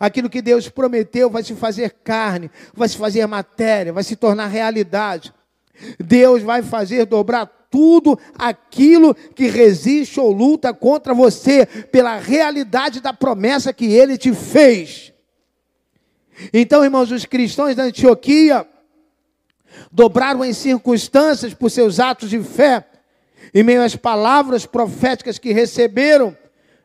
[0.00, 4.48] Aquilo que Deus prometeu vai se fazer carne, vai se fazer matéria, vai se tornar
[4.48, 5.32] realidade.
[5.98, 13.12] Deus vai fazer dobrar tudo aquilo que resiste ou luta contra você, pela realidade da
[13.12, 15.12] promessa que ele te fez.
[16.54, 18.66] Então, irmãos, os cristãos da Antioquia
[19.92, 22.82] dobraram em circunstâncias por seus atos de fé,
[23.52, 26.34] em meio às palavras proféticas que receberam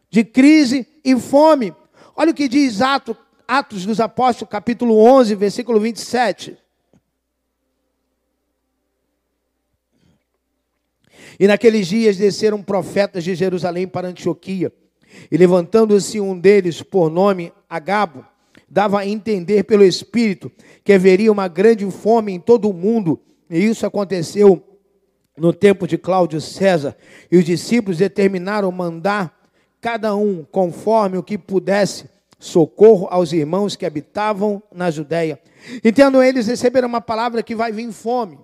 [0.10, 1.74] de crise e fome.
[2.18, 3.16] Olha o que diz Atos,
[3.48, 6.58] Atos dos Apóstolos, capítulo 11, versículo 27.
[11.40, 14.72] E naqueles dias desceram profetas de Jerusalém para Antioquia.
[15.30, 18.26] E levantando-se um deles, por nome Agabo,
[18.70, 20.52] dava a entender pelo Espírito
[20.84, 23.20] que haveria uma grande fome em todo o mundo.
[23.50, 24.64] E isso aconteceu
[25.38, 26.96] no tempo de Cláudio César.
[27.32, 29.38] E os discípulos determinaram mandar
[29.82, 32.10] cada um, conforme o que pudesse,
[32.40, 35.40] socorro aos irmãos que habitavam na Judéia.
[35.84, 38.40] Entendo, eles receberam uma palavra que vai vir fome.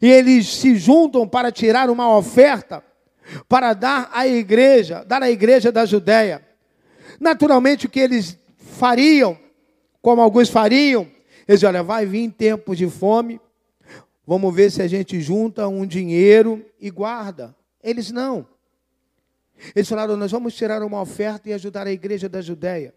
[0.00, 2.82] E eles se juntam para tirar uma oferta
[3.48, 6.42] para dar à igreja, dar à igreja da Judéia.
[7.20, 9.38] Naturalmente, o que eles fariam,
[10.00, 11.06] como alguns fariam,
[11.48, 13.40] Eles olha, vai vir tempos de fome,
[14.26, 17.56] vamos ver se a gente junta um dinheiro e guarda.
[17.82, 18.46] Eles não.
[19.74, 22.94] Eles falaram, nós vamos tirar uma oferta e ajudar a igreja da Judéia.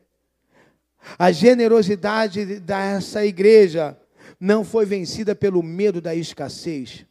[1.17, 3.97] A generosidade dessa igreja
[4.41, 7.05] não foi vencida pelo medo da escassez.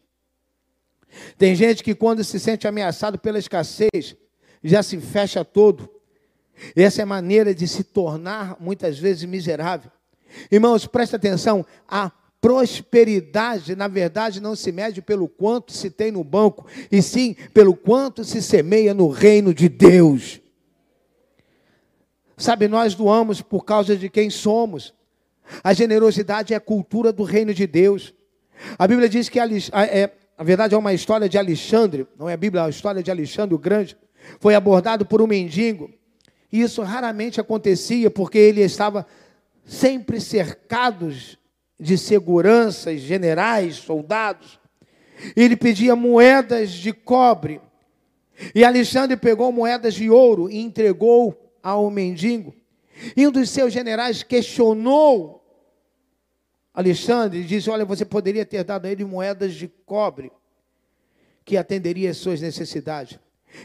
[1.38, 4.16] Tem gente que, quando se sente ameaçado pela escassez,
[4.64, 5.88] já se fecha todo.
[6.74, 9.92] Essa é a maneira de se tornar, muitas vezes, miserável.
[10.50, 12.10] Irmãos, presta atenção: a
[12.40, 17.76] prosperidade, na verdade, não se mede pelo quanto se tem no banco, e sim pelo
[17.76, 20.40] quanto se semeia no reino de Deus.
[22.36, 24.92] Sabe, nós doamos por causa de quem somos.
[25.62, 28.14] A generosidade é a cultura do reino de Deus.
[28.78, 32.36] A Bíblia diz que, é, na verdade, é uma história de Alexandre, não é a
[32.36, 33.96] Bíblia, é a história de Alexandre o Grande.
[34.38, 35.90] Foi abordado por um mendigo.
[36.52, 39.06] E isso raramente acontecia, porque ele estava
[39.64, 41.12] sempre cercado
[41.78, 44.58] de seguranças, generais, soldados.
[45.36, 47.60] Ele pedia moedas de cobre.
[48.54, 52.54] E Alexandre pegou moedas de ouro e entregou ao mendigo.
[53.16, 55.39] E um dos seus generais questionou
[56.72, 60.30] Alexandre disse: Olha, você poderia ter dado a ele moedas de cobre
[61.44, 63.18] que atenderia às suas necessidades.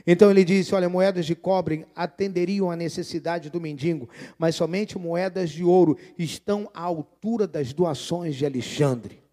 [0.05, 5.51] Então ele disse: Olha, moedas de cobre atenderiam à necessidade do mendigo, mas somente moedas
[5.51, 9.23] de ouro estão à altura das doações de Alexandre.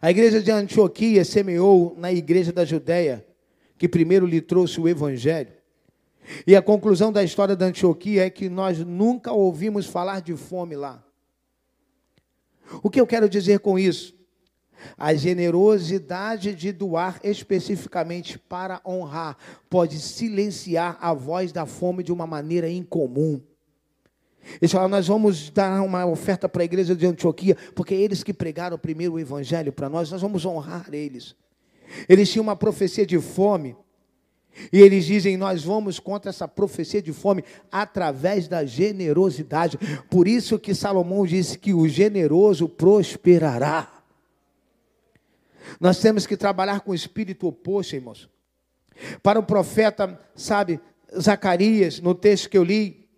[0.00, 3.26] A igreja de Antioquia semeou na igreja da Judéia,
[3.76, 5.52] que primeiro lhe trouxe o evangelho.
[6.46, 10.76] E a conclusão da história da Antioquia é que nós nunca ouvimos falar de fome
[10.76, 11.04] lá.
[12.82, 14.14] O que eu quero dizer com isso?
[14.96, 19.36] A generosidade de doar especificamente para honrar
[19.70, 23.40] pode silenciar a voz da fome de uma maneira incomum.
[24.60, 28.34] Eles falaram, nós vamos dar uma oferta para a igreja de Antioquia, porque eles que
[28.34, 31.36] pregaram primeiro o evangelho para nós, nós vamos honrar eles.
[32.08, 33.76] Eles tinham uma profecia de fome,
[34.72, 39.78] e eles dizem: Nós vamos contra essa profecia de fome através da generosidade.
[40.10, 44.02] Por isso que Salomão disse que o generoso prosperará.
[45.80, 48.28] Nós temos que trabalhar com o espírito oposto, irmãos.
[49.22, 50.80] Para o profeta, sabe,
[51.18, 53.08] Zacarias, no texto que eu li,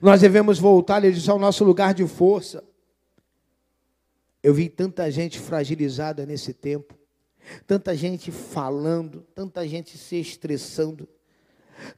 [0.00, 2.62] nós devemos voltar, ele diz, ao nosso lugar de força.
[4.42, 6.94] Eu vi tanta gente fragilizada nesse tempo.
[7.66, 11.08] Tanta gente falando, tanta gente se estressando,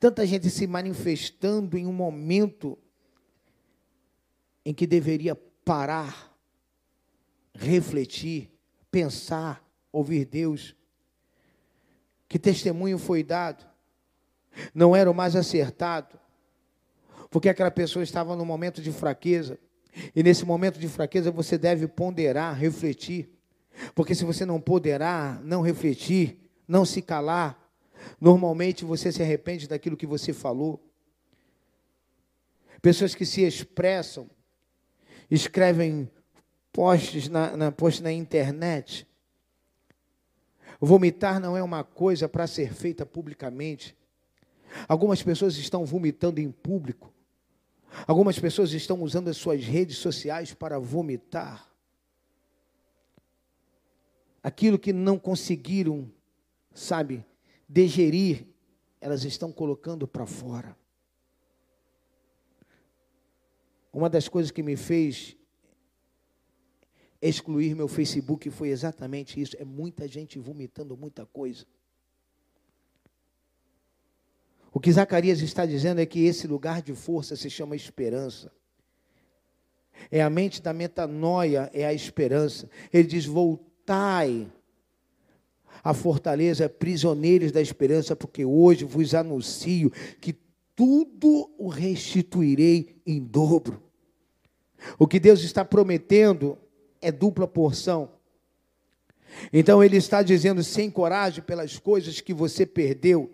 [0.00, 2.78] tanta gente se manifestando em um momento
[4.64, 6.36] em que deveria parar,
[7.54, 8.50] refletir,
[8.90, 10.74] pensar, ouvir Deus.
[12.28, 13.64] Que testemunho foi dado?
[14.74, 16.18] Não era o mais acertado,
[17.30, 19.58] porque aquela pessoa estava num momento de fraqueza,
[20.14, 23.35] e nesse momento de fraqueza você deve ponderar, refletir.
[23.94, 27.58] Porque se você não poderá, não refletir, não se calar,
[28.20, 30.82] normalmente você se arrepende daquilo que você falou.
[32.80, 34.28] Pessoas que se expressam,
[35.30, 36.10] escrevem
[36.72, 39.06] posts na, na, na internet.
[40.80, 43.96] Vomitar não é uma coisa para ser feita publicamente.
[44.86, 47.12] Algumas pessoas estão vomitando em público.
[48.06, 51.66] Algumas pessoas estão usando as suas redes sociais para vomitar
[54.46, 56.08] aquilo que não conseguiram,
[56.72, 57.26] sabe,
[57.68, 58.46] digerir,
[59.00, 60.76] elas estão colocando para fora.
[63.92, 65.36] Uma das coisas que me fez
[67.20, 69.56] excluir meu Facebook foi exatamente isso.
[69.58, 71.66] É muita gente vomitando muita coisa.
[74.72, 78.52] O que Zacarias está dizendo é que esse lugar de força se chama esperança.
[80.08, 82.70] É a mente da metanoia, é a esperança.
[82.92, 84.48] Ele diz: voltar Voltai
[85.84, 90.36] a fortaleza, prisioneiros da esperança, porque hoje vos anuncio que
[90.74, 93.80] tudo o restituirei em dobro.
[94.98, 96.58] O que Deus está prometendo
[97.00, 98.10] é dupla porção.
[99.52, 103.30] Então ele está dizendo: sem coragem pelas coisas que você perdeu.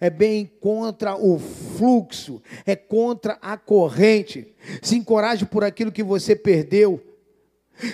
[0.00, 4.52] É bem contra o fluxo, é contra a corrente.
[4.82, 7.11] Se encoraje por aquilo que você perdeu.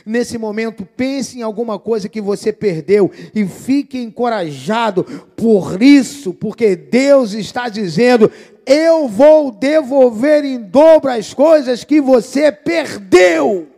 [0.05, 5.05] Nesse momento, pense em alguma coisa que você perdeu e fique encorajado
[5.37, 8.31] por isso, porque Deus está dizendo:
[8.67, 13.69] Eu vou devolver em dobro as coisas que você perdeu.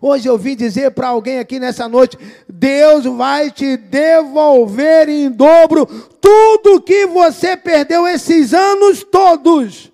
[0.00, 2.18] Hoje eu vim dizer para alguém aqui nessa noite:
[2.48, 5.86] Deus vai te devolver em dobro
[6.20, 9.90] tudo que você perdeu esses anos todos.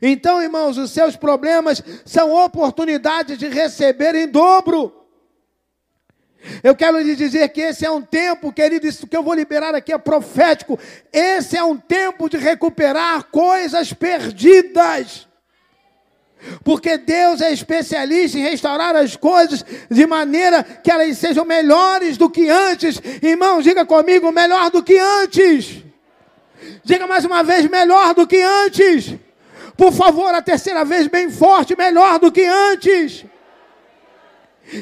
[0.00, 4.92] Então, irmãos, os seus problemas são oportunidades de receber em dobro.
[6.62, 9.74] Eu quero lhe dizer que esse é um tempo, querido, isso que eu vou liberar
[9.74, 10.78] aqui é profético.
[11.12, 15.26] Esse é um tempo de recuperar coisas perdidas.
[16.62, 22.30] Porque Deus é especialista em restaurar as coisas de maneira que elas sejam melhores do
[22.30, 23.00] que antes.
[23.22, 25.82] Irmão, diga comigo, melhor do que antes.
[26.84, 29.14] Diga mais uma vez, melhor do que antes.
[29.76, 33.25] Por favor, a terceira vez, bem forte, melhor do que antes.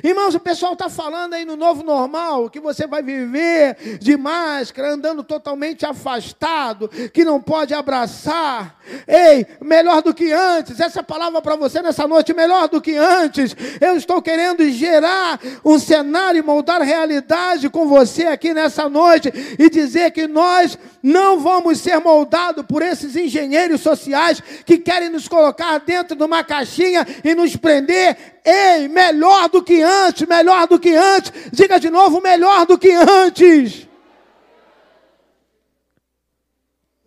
[0.03, 4.95] Irmãos, o pessoal está falando aí no novo normal que você vai viver de máscara,
[4.95, 8.79] andando totalmente afastado, que não pode abraçar.
[9.07, 10.81] Ei, melhor do que antes.
[10.81, 13.55] Essa palavra para você nessa noite, melhor do que antes.
[13.81, 19.69] Eu estou querendo gerar um cenário e moldar realidade com você aqui nessa noite e
[19.69, 25.79] dizer que nós não vamos ser moldados por esses engenheiros sociais que querem nos colocar
[25.79, 28.34] dentro de uma caixinha e nos prender.
[28.45, 31.33] Ei, melhor do que antes, melhor do que antes.
[31.51, 33.89] Diga de novo, melhor do que antes.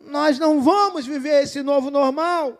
[0.01, 2.57] Nós não vamos viver esse novo normal.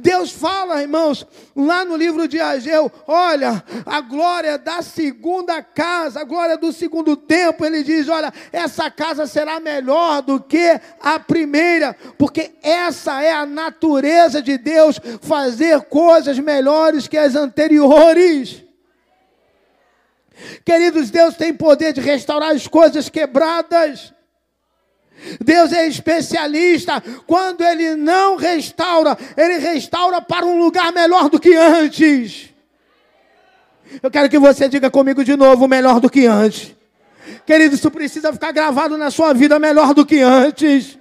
[0.00, 6.24] Deus fala, irmãos, lá no livro de Ageu, olha, a glória da segunda casa, a
[6.24, 11.96] glória do segundo tempo, ele diz, olha, essa casa será melhor do que a primeira,
[12.18, 18.64] porque essa é a natureza de Deus, fazer coisas melhores que as anteriores.
[20.64, 24.12] Queridos, Deus tem poder de restaurar as coisas quebradas.
[25.40, 27.02] Deus é especialista.
[27.26, 32.50] Quando Ele não restaura, Ele restaura para um lugar melhor do que antes.
[34.02, 36.74] Eu quero que você diga comigo de novo: melhor do que antes.
[37.44, 40.98] Querido, isso precisa ficar gravado na sua vida melhor do que antes.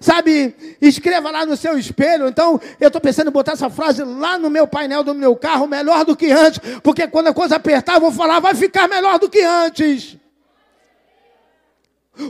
[0.00, 2.28] Sabe, escreva lá no seu espelho.
[2.28, 5.66] Então, eu estou pensando em botar essa frase lá no meu painel do meu carro,
[5.66, 9.18] melhor do que antes, porque quando a coisa apertar, eu vou falar, vai ficar melhor
[9.18, 10.19] do que antes.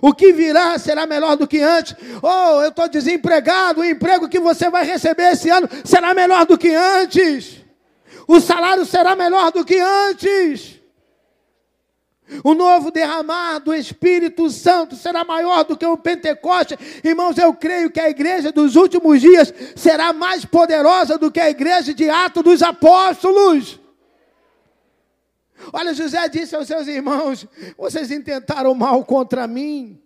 [0.02, 1.94] O que virá será melhor do que antes.
[2.22, 3.80] Oh, eu estou desempregado.
[3.80, 7.56] O emprego que você vai receber esse ano será melhor do que antes.
[8.26, 10.80] O salário será melhor do que antes.
[12.44, 16.78] O novo derramar do Espírito Santo será maior do que o Pentecoste.
[17.02, 21.50] Irmãos, eu creio que a igreja dos últimos dias será mais poderosa do que a
[21.50, 23.80] igreja de Atos dos Apóstolos.
[25.72, 27.46] Olha, José disse aos seus irmãos:
[27.76, 30.00] Vocês intentaram mal contra mim,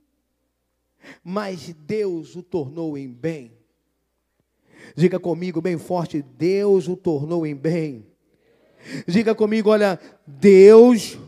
[1.22, 3.52] mas Deus o tornou em bem.
[4.94, 8.06] Diga comigo bem forte: Deus o tornou em bem.
[9.06, 11.18] Diga comigo: Olha, Deus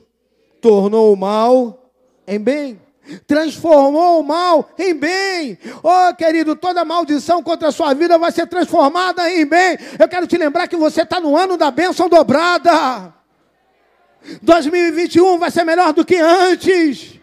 [0.61, 1.93] tornou o mal
[2.27, 2.81] em bem.
[3.27, 5.59] Transformou o mal em bem.
[5.83, 9.79] Oh, querido, toda maldição contra a sua vida vai ser transformada em bem.
[9.99, 13.16] Eu quero te lembrar que você está no ano da bênção dobrada.
[14.43, 17.20] 2021 vai ser melhor do que antes.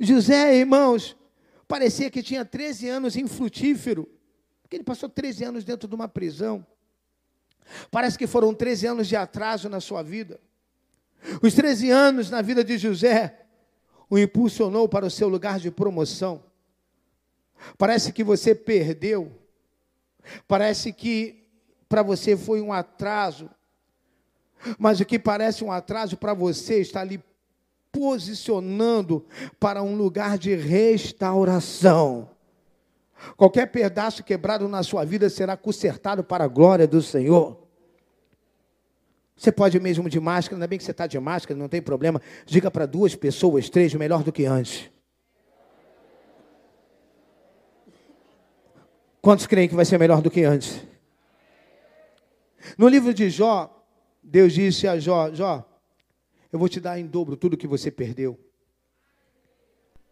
[0.00, 1.16] José, irmãos,
[1.66, 4.08] parecia que tinha 13 anos infrutífero,
[4.62, 6.64] porque ele passou 13 anos dentro de uma prisão.
[7.90, 10.40] Parece que foram 13 anos de atraso na sua vida.
[11.42, 13.44] Os 13 anos na vida de José
[14.08, 16.42] o impulsionou para o seu lugar de promoção.
[17.76, 19.36] Parece que você perdeu.
[20.46, 21.46] Parece que
[21.88, 23.50] para você foi um atraso.
[24.78, 27.22] Mas o que parece um atraso para você está ali
[27.92, 29.24] posicionando
[29.58, 32.30] para um lugar de restauração.
[33.36, 37.66] Qualquer pedaço quebrado na sua vida será consertado para a glória do Senhor.
[39.36, 42.20] Você pode mesmo de máscara, ainda bem que você está de máscara, não tem problema.
[42.44, 44.90] Diga para duas pessoas, três, melhor do que antes.
[49.20, 50.80] Quantos creem que vai ser melhor do que antes?
[52.76, 53.77] No livro de Jó,
[54.22, 55.68] Deus disse a Jó: Jó,
[56.52, 58.38] eu vou te dar em dobro tudo que você perdeu.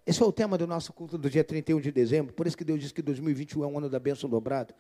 [0.07, 2.33] Esse foi o tema do nosso culto do dia 31 de dezembro.
[2.33, 4.75] Por isso que Deus disse que 2021 é um ano da bênção dobrada.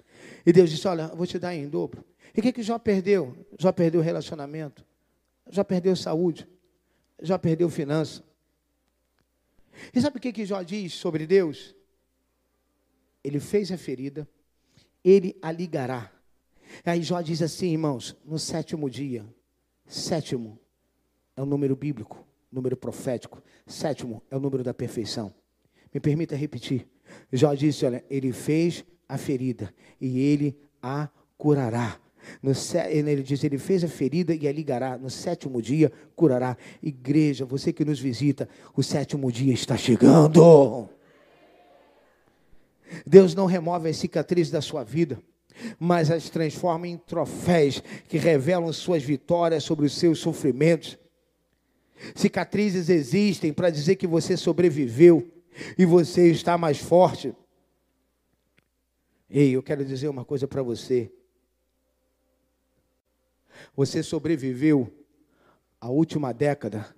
[0.45, 2.05] E Deus disse: Olha, eu vou te dar em dobro.
[2.35, 3.37] E o que, que Jó perdeu?
[3.59, 4.85] Jó perdeu relacionamento.
[5.51, 6.49] Jó perdeu saúde.
[7.21, 8.23] Jó perdeu finança.
[9.93, 11.75] E sabe o que, que Jó diz sobre Deus?
[13.23, 14.29] Ele fez a ferida,
[15.03, 16.13] ele a ligará.
[16.85, 19.25] Aí Jó diz assim, irmãos, no sétimo dia,
[19.87, 20.59] sétimo
[21.37, 25.33] é o número bíblico, número profético, sétimo é o número da perfeição.
[25.93, 26.89] Me permita repetir.
[27.33, 31.99] Jó disse, olha, ele fez a ferida e ele a curará.
[32.43, 32.53] No,
[32.89, 34.99] ele diz, ele fez a ferida e a ligará.
[34.99, 36.57] No sétimo dia, curará.
[36.83, 40.89] Igreja, você que nos visita, o sétimo dia está chegando.
[43.07, 45.21] Deus não remove as cicatrizes da sua vida,
[45.79, 50.99] mas as transforma em troféus que revelam suas vitórias sobre os seus sofrimentos.
[52.15, 55.31] Cicatrizes existem para dizer que você sobreviveu
[55.79, 57.35] e você está mais forte.
[59.29, 61.11] Ei, eu quero dizer uma coisa para você.
[63.75, 64.93] Você sobreviveu
[65.81, 66.95] a última década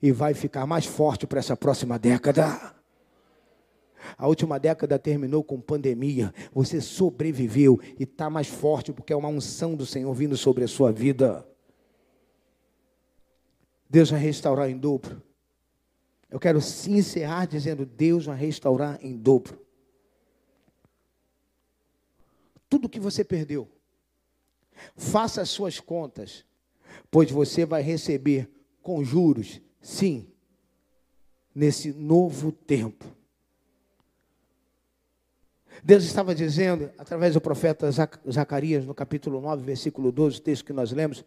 [0.00, 2.81] e vai ficar mais forte para essa próxima década.
[4.16, 6.32] A última década terminou com pandemia.
[6.52, 10.68] Você sobreviveu e está mais forte porque é uma unção do Senhor vindo sobre a
[10.68, 11.46] sua vida.
[13.88, 15.22] Deus vai restaurar em dobro.
[16.30, 19.60] Eu quero encerrar dizendo: Deus vai restaurar em dobro.
[22.70, 23.68] Tudo que você perdeu,
[24.96, 26.42] faça as suas contas,
[27.10, 28.50] pois você vai receber
[28.80, 30.26] com juros, sim,
[31.54, 33.04] nesse novo tempo.
[35.82, 37.90] Deus estava dizendo, através do profeta
[38.30, 41.24] Zacarias, no capítulo 9, versículo 12, o texto que nós lemos,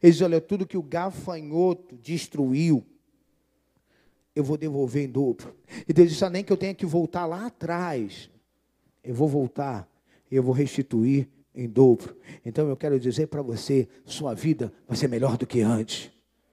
[0.00, 2.84] ele diz, olha, tudo que o gafanhoto destruiu,
[4.34, 5.56] eu vou devolver em dobro.
[5.88, 8.30] E Deus disse, ah, nem que eu tenha que voltar lá atrás,
[9.02, 9.88] eu vou voltar,
[10.30, 12.16] e eu vou restituir em dobro.
[12.44, 16.12] Então eu quero dizer para você, sua vida vai ser melhor do que antes.